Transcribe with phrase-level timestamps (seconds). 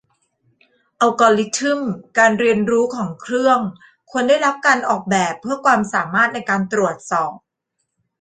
[0.99, 1.79] อัลกอริทึม
[2.17, 3.59] การเรียนรู้ของเครื่อง
[4.09, 7.33] ควรได้รับการออกแบบเพื่อความสามารถในการตรวจสอบ